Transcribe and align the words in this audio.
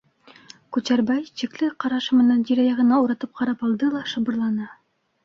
Күчәрбай 0.77 1.19
шикле 1.41 1.69
ҡараш 1.85 2.07
менән 2.21 2.39
тирә-яғына 2.51 2.97
уратып 3.05 3.37
ҡарап 3.43 3.63
алды 3.69 3.91
ла 3.97 4.03
шыбырланы: 4.15 4.67